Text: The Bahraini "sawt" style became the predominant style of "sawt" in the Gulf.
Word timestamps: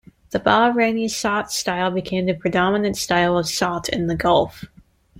The 0.31 0.39
Bahraini 0.39 1.07
"sawt" 1.07 1.51
style 1.51 1.91
became 1.91 2.25
the 2.25 2.33
predominant 2.33 2.97
style 2.97 3.37
of 3.37 3.45
"sawt" 3.47 3.87
in 3.87 4.07
the 4.07 4.15
Gulf. 4.15 4.65